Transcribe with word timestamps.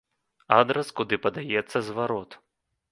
Адрас, 0.59 0.87
куды 1.01 1.21
падаецца 1.27 1.77
зварот. 1.93 2.43